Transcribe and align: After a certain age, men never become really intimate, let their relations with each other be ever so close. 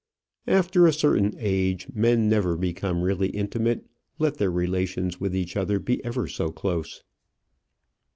After 0.47 0.87
a 0.87 0.93
certain 0.93 1.35
age, 1.37 1.87
men 1.93 2.27
never 2.27 2.57
become 2.57 3.03
really 3.03 3.29
intimate, 3.29 3.85
let 4.17 4.37
their 4.37 4.49
relations 4.49 5.19
with 5.19 5.35
each 5.35 5.55
other 5.55 5.77
be 5.77 6.03
ever 6.03 6.27
so 6.27 6.49
close. 6.51 7.03